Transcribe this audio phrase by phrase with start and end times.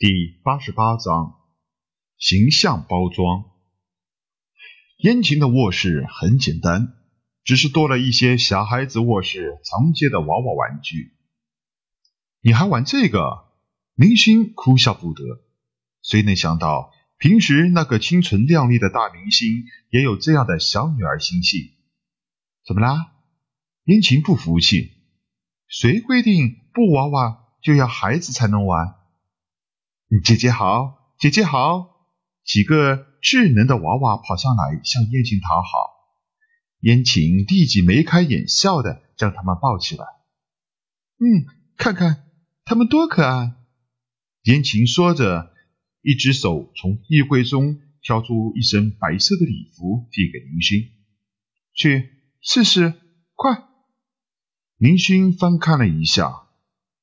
[0.00, 1.40] 第八十八章
[2.18, 3.46] 形象包装。
[4.98, 6.94] 燕晴的卧室很简单，
[7.42, 11.16] 只是多了一些小孩子卧室常见的娃娃玩具。
[12.40, 13.48] 你还玩这个？
[13.96, 15.24] 明星哭笑不得。
[16.00, 21.72] 谁能想到，平时那个清纯靓丽的大明星，也有这样的小女儿心性？
[22.64, 23.14] 怎么啦？
[23.82, 24.92] 燕晴不服气。
[25.66, 28.94] 谁规定布娃娃就要孩子才能玩？
[30.24, 31.98] 姐姐好，姐姐好！
[32.42, 35.68] 几个智能的娃娃跑上来向燕晴讨好，
[36.80, 40.06] 燕晴立即眉开眼笑的将他们抱起来。
[41.18, 41.44] 嗯，
[41.76, 42.24] 看看
[42.64, 43.52] 他们多可爱！
[44.44, 45.52] 燕晴说着，
[46.00, 50.88] 一只手从衣柜中挑出一身白色的礼服递给林勋，
[51.74, 52.08] 去
[52.40, 52.94] 试试，
[53.34, 53.62] 快！
[54.78, 56.48] 林勋翻看了一下，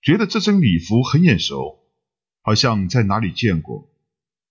[0.00, 1.82] 觉得这身礼服很眼熟。
[2.46, 3.90] 好像在哪里见过，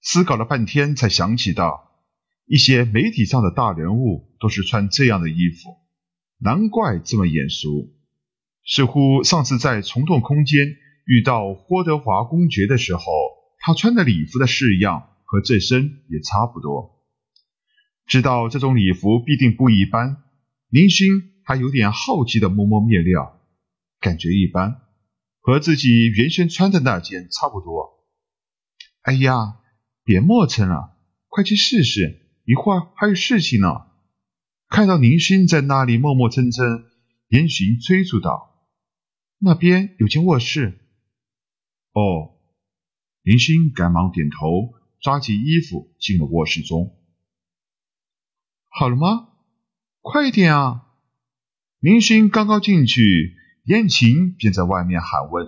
[0.00, 1.90] 思考了半天才想起到，
[2.46, 5.76] 一些媒体上的大人物都是穿这样的衣服，
[6.38, 7.92] 难怪这么眼熟。
[8.64, 13.04] 似乎上次在虫洞空间遇到霍德华公爵的时候，
[13.58, 16.98] 他穿的礼服的式样和这身也差不多。
[18.06, 20.16] 知道这种礼服必定不一般，
[20.70, 21.08] 林勋
[21.44, 23.38] 还有点好奇的摸摸面料，
[24.00, 24.78] 感觉一般。
[25.44, 27.91] 和自己原先穿的那件差不多。
[29.02, 29.58] 哎呀，
[30.04, 30.96] 别磨蹭了，
[31.28, 33.68] 快去试试，一会儿还有事情呢。
[34.68, 36.84] 看到宁勋在那里磨磨蹭蹭，
[37.28, 38.64] 严寻催促道
[39.38, 40.78] ：“那边有间卧室。”
[41.92, 42.38] 哦，
[43.22, 46.96] 林勋赶忙点头，抓起衣服进了卧室中。
[48.68, 49.28] 好了吗？
[50.00, 50.86] 快一点啊！
[51.78, 53.36] 林勋刚刚进去。
[53.64, 55.46] 燕晴便在外面喊问：“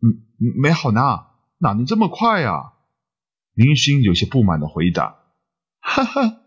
[0.00, 0.24] 嗯，
[0.58, 1.25] 没好呢，
[1.58, 2.74] 哪能这么快啊？”
[3.54, 5.16] 林勋有些不满的回答
[5.80, 6.40] ：“哈哈。”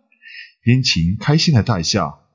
[0.65, 2.27] 燕晴开心的大笑：“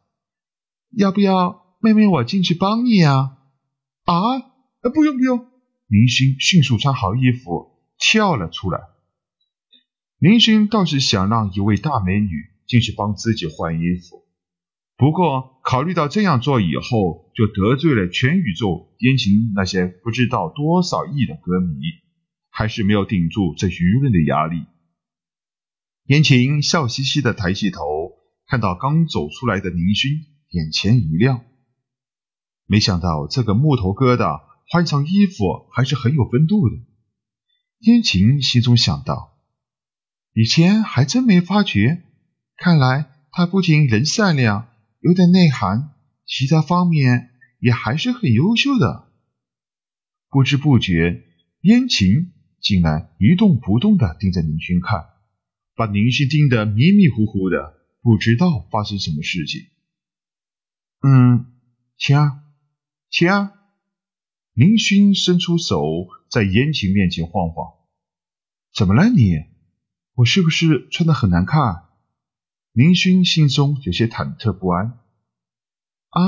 [0.97, 3.39] 要不要妹妹我进去帮你啊
[4.05, 4.41] ？”“啊，
[4.95, 5.47] 不用不用。”
[5.87, 8.81] 林勋迅速穿好衣服跳了出来。
[10.19, 12.31] 林勋倒是想让一位大美女
[12.67, 14.25] 进去帮自己换衣服。
[14.97, 21.77] 不过，考虑到这样做以后就得罪了全宇宙燕晴那些不知道多少亿的歌迷，
[22.57, 24.65] 还是没有顶住这舆论的压力。
[26.05, 28.13] 燕晴笑嘻嘻的抬起头，
[28.47, 30.13] 看到刚走出来的林勋，
[30.51, 31.45] 眼前一亮。
[32.67, 36.77] 没想到这个木头疙瘩换上衣服还是很有风度的。
[37.81, 39.37] 燕晴心中想到，
[40.33, 42.05] 以前还真没发觉，
[42.57, 44.69] 看来他不仅人善良。
[45.01, 45.91] 有点内涵，
[46.25, 49.09] 其他方面也还是很优秀的。
[50.31, 51.25] 不知不觉，
[51.61, 52.33] 燕晴
[52.65, 55.05] 竟然一动不动地盯着宁勋看，
[55.77, 59.67] 把宁勋盯得迷迷糊糊的，不知道发生什么事情。
[61.03, 61.53] 嗯，
[61.99, 62.41] 晴儿，
[63.11, 63.53] 晴儿，
[64.55, 67.75] 宁勋伸出手在燕晴面前晃晃。
[68.75, 69.45] 怎么了你？
[70.15, 71.85] 我是不是穿的很难看？
[72.73, 74.99] 林勋心中有些忐忑不安。
[76.09, 76.23] 啊，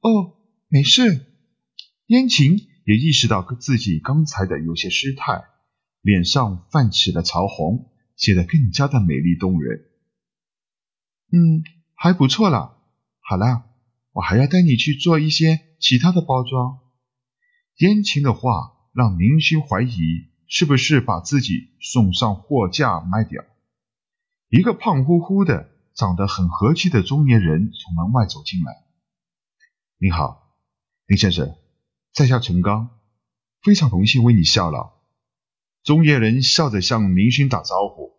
[0.00, 0.36] 哦，
[0.68, 1.26] 没事。
[2.06, 5.42] 燕晴也意识到自己刚才的有些失态，
[6.02, 9.86] 脸上泛起了潮红，显得更加的美丽动人。
[11.32, 11.64] 嗯，
[11.94, 12.76] 还不错了。
[13.20, 13.64] 好了，
[14.12, 16.80] 我还要带你去做一些其他的包装。
[17.78, 23.42] 燕晴的话让林星怀疑是不是把自己送上货架卖掉。
[24.48, 25.70] 一个胖乎乎的。
[25.94, 28.82] 长得很和气的中年人从门外走进来。
[30.00, 30.56] “你好，
[31.04, 31.54] 林先生，
[32.14, 32.98] 在下陈刚，
[33.60, 34.94] 非常荣幸为你效劳。”
[35.84, 38.12] 中年人笑着向宁勋打招呼。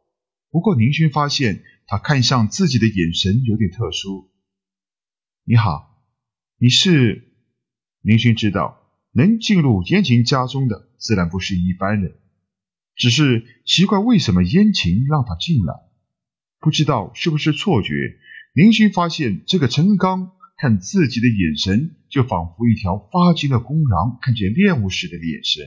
[0.50, 4.30] 不过宁勋发现他看向自己的眼神有点特殊。
[5.46, 6.04] “你好，
[6.58, 7.32] 你是？”
[8.06, 8.82] 宁勋知道
[9.14, 12.16] 能进入燕晴家中的自然不是一般人，
[12.96, 15.74] 只是奇怪为什么燕晴让他进来。
[16.60, 17.94] 不知道是不是错觉，
[18.54, 25.66] 林勋发现这个陈刚看自己的眼神，就仿佛一条发情的公狼看见猎物时的眼神。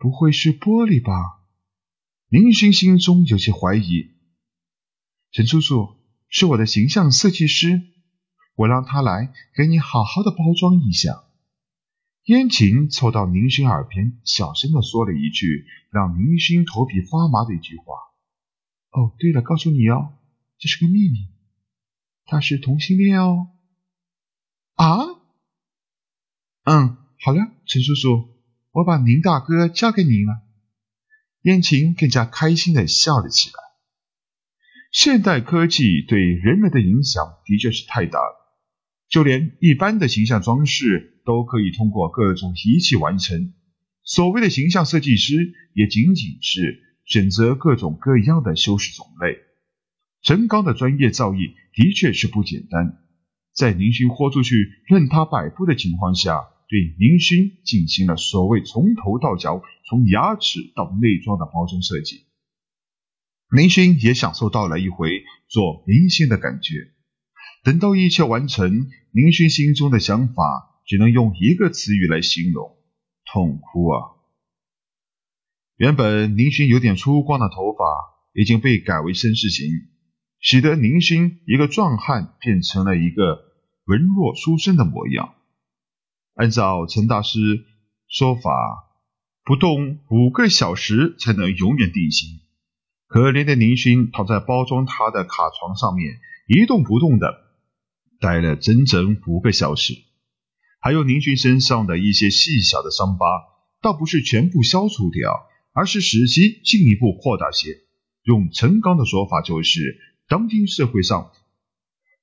[0.00, 1.42] 不会是玻璃吧？
[2.28, 4.08] 林勋心中有些怀疑。
[5.30, 5.94] 陈叔叔
[6.30, 7.82] 是我的形象设计师，
[8.54, 11.24] 我让他来给你好好的包装一下。
[12.24, 17.84] 燕晴凑到林勋耳边，小声的说了一句让林勋头皮发麻的一句话。
[18.92, 20.14] 哦，对了，告诉你哦，
[20.58, 21.28] 这是个秘密，
[22.24, 23.48] 他是同性恋哦。
[24.76, 24.96] 啊？
[26.64, 28.29] 嗯，好了，陈叔叔，
[28.72, 30.42] 我把林大哥交给您了，
[31.42, 33.54] 燕晴更加开心地笑了起来。
[34.92, 38.36] 现代科技对人们的影响的确是太大了，
[39.08, 43.54] 就连一般的形象装饰都可以通过各种仪器完成。
[44.02, 49.38] 所谓的形象设计师，也仅仅是选择各种各样的修饰种类。
[50.22, 52.98] 陈刚的专业造诣的确是不简单，
[53.52, 54.54] 在宁勋豁出去
[54.86, 56.34] 任他摆布的情况下，
[56.70, 62.26] 对宁勋进行了所谓从头到脚、从牙齿到内装的包装设计。
[63.50, 66.92] 林勋也享受到了一回做明星的感觉。
[67.64, 72.78] 等到一切完成，林勋心中的想法只能用一个词语来形容：
[73.24, 73.98] 痛哭啊！
[75.76, 77.84] 原本林勋有点粗犷的头发
[78.32, 79.66] 已经被改为绅士型，
[80.38, 83.42] 使得林勋一个壮汉变成了一个
[83.86, 85.34] 文弱书生的模样。
[86.40, 87.66] 按照陈大师
[88.08, 88.50] 说法，
[89.44, 92.30] 不动五个小时才能永远定型。
[93.08, 97.42] 可怜的林勋躺在包装他的卡床上面一动不动的
[98.20, 99.92] 待了整整五个小时，
[100.80, 103.26] 还有林勋身上的一些细小的伤疤，
[103.82, 107.80] 倒不是全部消除掉，而是使其进一步扩大些。
[108.22, 111.32] 用陈刚的说法，就是当今社会上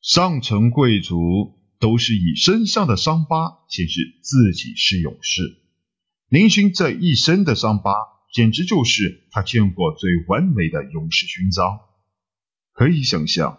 [0.02, 5.58] 上层贵族都是以身上的伤疤显示自己是勇士，
[6.30, 7.94] 林勋这一身的伤疤。
[8.34, 11.80] 简直就是他见过最完美的勇士勋章。
[12.74, 13.58] 可以想象，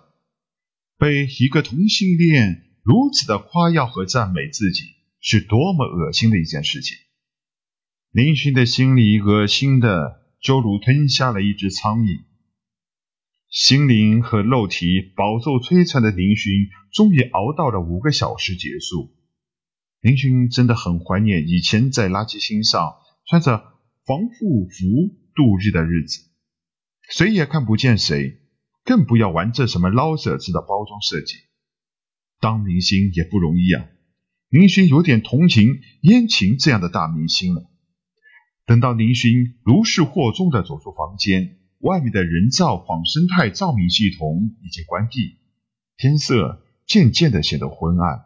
[0.99, 4.83] 被一个同性恋如此的夸耀和赞美自己，
[5.21, 6.99] 是多么恶心的一件事情。
[8.13, 12.28] 林勋的心里恶心的，就如吞下了一只苍蝇。
[13.51, 16.53] 心灵和肉体饱受摧残的林勋，
[16.93, 19.15] 终于熬到了五个小时结束。
[20.01, 22.95] 林勋真的很怀念以前在垃圾星上
[23.27, 23.77] 穿着。
[24.07, 24.87] 防护服
[25.35, 26.23] 度日的日子，
[27.11, 28.39] 谁也看不见谁，
[28.83, 31.35] 更不要玩这什么捞褶子的包装设计。
[32.41, 33.85] 当明星也不容易啊！
[34.49, 37.71] 林勋有点同情燕晴这样的大明星了。
[38.65, 45.37] 等到林勋如释惑终的走出房间，外面的人造仿生态照明系统已经关闭，
[45.97, 48.25] 天色渐渐的显得昏暗。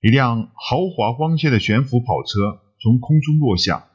[0.00, 3.88] 一辆豪华光鲜的悬浮跑车从空中落下。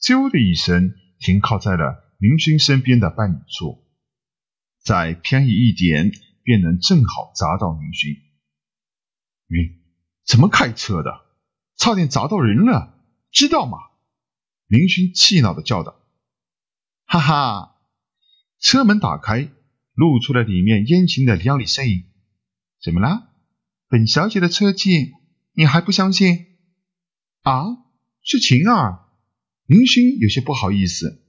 [0.00, 3.82] 啾的一声，停靠在了明勋身边的半米处。
[4.82, 6.12] 再偏移一点，
[6.42, 8.14] 便能正好砸到明勋。
[9.48, 9.80] 晕，
[10.24, 11.22] 怎么开车的？
[11.76, 12.94] 差点砸到人了，
[13.30, 13.78] 知道吗？
[14.66, 16.00] 明勋气恼的叫道。
[17.06, 17.75] 哈哈，
[18.58, 19.48] 车门打开，
[19.94, 22.04] 露出了里面烟晴的靓丽身影。
[22.82, 23.28] 怎么了？
[23.88, 25.12] 本小姐的车技，
[25.52, 26.46] 你还不相信？
[27.42, 27.64] 啊，
[28.22, 29.00] 是晴儿。
[29.66, 31.22] 林勋有些不好意思，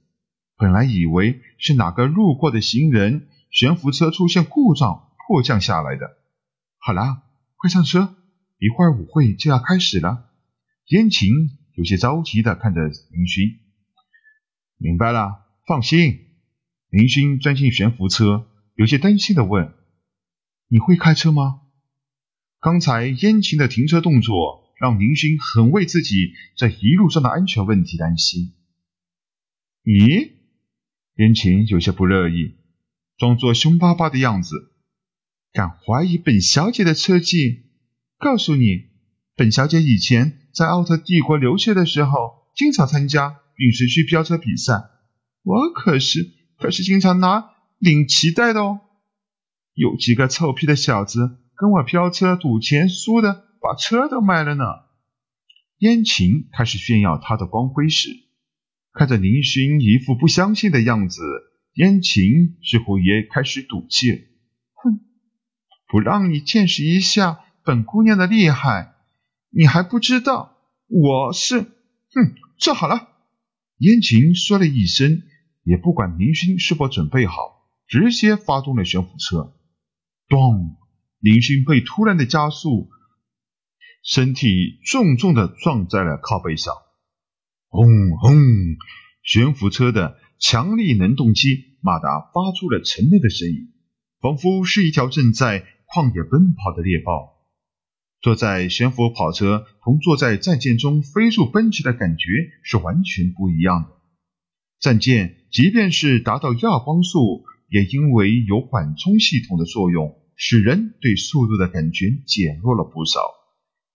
[0.56, 6.16] 本来以为是哪个路过的行人悬浮车出现故障迫降下来的。
[6.78, 7.22] 好啦，
[7.56, 8.14] 快上车，
[8.58, 10.30] 一会儿舞会就要开始了。
[10.86, 11.30] 燕晴
[11.74, 13.58] 有些着急的看着林勋。
[14.76, 16.27] 明白了，放心。
[16.90, 19.72] 林勋钻进悬浮车，有些担心的问
[20.68, 21.62] ：“你会开车吗？”
[22.60, 24.66] 刚才燕晴的停车动作。
[24.80, 28.54] 让林勋很为自己这一路上的安全问题担心。
[29.82, 30.30] 咦，
[31.16, 32.54] 燕晴有些不乐意，
[33.16, 34.70] 装作凶巴巴的样子。
[35.52, 37.64] 敢怀疑本小姐的车技？
[38.18, 38.84] 告诉你，
[39.34, 44.74] 本小姐以前在奥特帝国留学的时候，经常参加陨石区飙车比赛。
[45.42, 48.80] 我可是可是经常拿领旗带的哦。
[49.74, 53.46] 有几个臭屁的小子跟我飙车赌钱输的。
[53.60, 54.64] 把车都卖了呢。
[55.78, 58.08] 燕晴开始炫耀她的光辉时，
[58.92, 61.20] 看着林勋一副不相信的样子，
[61.74, 64.18] 燕晴似乎也开始赌气了。
[64.74, 65.00] 哼，
[65.88, 68.94] 不让你见识一下本姑娘的厉害，
[69.50, 71.60] 你还不知道我是……
[71.60, 71.68] 哼，
[72.58, 73.08] 坐好了。
[73.78, 75.22] 燕晴说了一声，
[75.68, 79.52] 也不管林勋是否准备好，直接发动了悬浮车。
[80.26, 80.76] 咚！
[81.20, 82.88] 林勋被突然的加速。
[84.02, 86.72] 身体重重的撞在了靠背上，
[87.68, 88.32] 轰轰！
[89.22, 93.74] 悬浮车的强力能动机马达发出了沉闷的声音，
[94.22, 97.44] 仿佛是一条正在旷野奔跑的猎豹。
[98.22, 102.24] 坐在悬浮跑车同坐在战舰中飞速奔驰的感觉
[102.62, 103.97] 是完全不一样的。
[104.80, 113.20] 战舰即便是达到亚光速，也因为有缓冲系统的作用，使人对速度的感觉减弱了不少。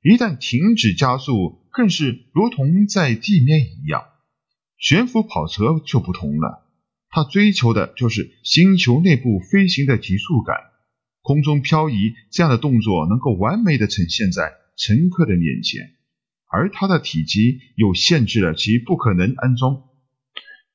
[0.01, 4.03] 一旦停止加速，更是如同在地面一样。
[4.77, 6.67] 悬浮跑车就不同了，
[7.09, 10.57] 它追求的就是星球内部飞行的急速感，
[11.21, 15.91] 空中漂移这样的动作能够完美的呈现在乘客的面前，
[16.51, 19.83] 而它的体积又限制了其不可能安装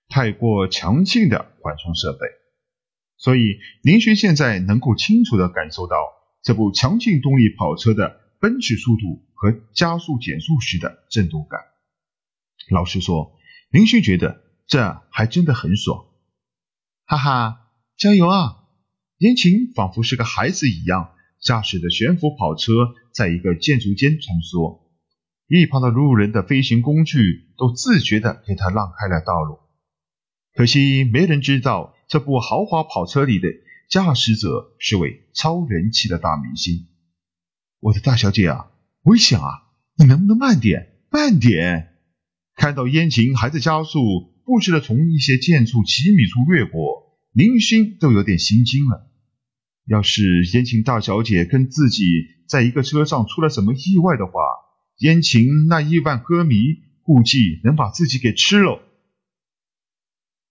[0.08, 2.26] 太过强劲的缓冲设备，
[3.16, 5.96] 所以林勋现在能够清楚的感受到
[6.42, 11.60] 这部强劲动力跑车的奔驰速度和加速减速时的震动感。
[12.70, 13.34] 老实说。
[13.70, 16.06] 林勋觉得这还真的很爽，
[17.04, 17.66] 哈哈，
[17.98, 18.64] 加油啊！
[19.18, 21.12] 言情仿佛是个孩子一样，
[21.42, 22.72] 驾驶着悬浮跑车
[23.12, 24.80] 在一个建筑间穿梭，
[25.48, 29.58] 一旁的路人的飞行工具都自觉地给他让开了道路。
[30.58, 33.46] 可惜没人知道，这部豪华跑车里的
[33.88, 36.88] 驾驶者是位超人气的大明星。
[37.78, 38.66] 我的大小姐啊，
[39.04, 39.46] 危险啊！
[39.96, 41.90] 你能不能慢点，慢点？
[42.56, 44.00] 看到烟晴还在加速，
[44.44, 49.08] 不时的从一些建筑几米处掠过，林勋都有点心惊了。
[49.86, 52.02] 要是烟晴大小姐跟自己
[52.48, 54.32] 在一个车上出了什么意外的话，
[54.98, 56.56] 烟晴那亿万歌迷
[57.04, 58.82] 估计能把自己给吃了。